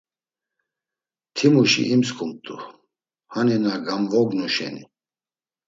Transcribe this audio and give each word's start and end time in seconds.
Timuşi 1.35 1.83
imsǩumt̆u 1.93 2.55
hani 3.33 3.57
na 3.63 3.73
gamvognu 3.85 4.47
şeni. 4.53 4.83